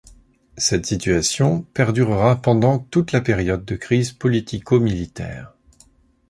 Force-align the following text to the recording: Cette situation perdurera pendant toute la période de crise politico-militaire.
Cette 0.57 0.87
situation 0.87 1.61
perdurera 1.75 2.41
pendant 2.41 2.79
toute 2.79 3.11
la 3.11 3.21
période 3.21 3.63
de 3.65 3.75
crise 3.75 4.11
politico-militaire. 4.13 5.53